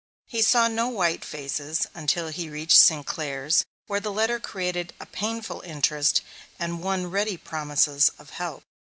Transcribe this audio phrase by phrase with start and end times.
[0.25, 5.61] He saw no white faces until he reached Sinclair's, where the letter created a painful
[5.61, 6.23] interest
[6.57, 8.63] and won ready promises of help.